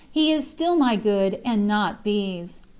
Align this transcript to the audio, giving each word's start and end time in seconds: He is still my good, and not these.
He 0.11 0.31
is 0.31 0.49
still 0.49 0.75
my 0.75 0.95
good, 0.95 1.39
and 1.45 1.67
not 1.67 2.03
these. 2.03 2.63